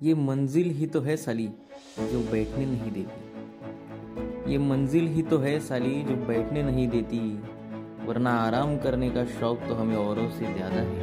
[0.00, 1.46] ये मंजिल ही तो है साली,
[2.00, 7.18] जो बैठने नहीं देती। ये मंजिल ही तो है साली, जो बैठने नहीं देती,
[8.06, 10.98] वरना आराम करने का शौक तो हमें औरों से ज़्यादा है।